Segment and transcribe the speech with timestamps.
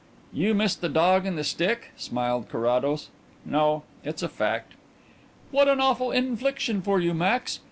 [0.33, 3.09] "You miss the dog and the stick?" smiled Carrados.
[3.45, 4.73] "No; it's a fact."
[5.51, 7.59] "What an awful infliction for you, Max.